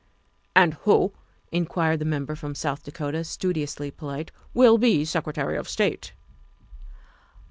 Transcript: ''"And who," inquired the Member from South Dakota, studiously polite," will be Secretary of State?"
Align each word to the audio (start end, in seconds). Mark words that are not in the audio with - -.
''"And 0.55 0.73
who," 0.81 1.13
inquired 1.51 1.99
the 1.99 2.05
Member 2.05 2.35
from 2.35 2.55
South 2.55 2.83
Dakota, 2.83 3.23
studiously 3.23 3.91
polite," 3.91 4.31
will 4.55 4.79
be 4.79 5.05
Secretary 5.05 5.55
of 5.57 5.69
State?" 5.69 6.13